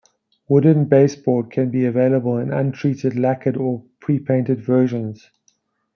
[0.49, 5.29] Wooden baseboard can be available in untreated, lacquered or prepainted versions.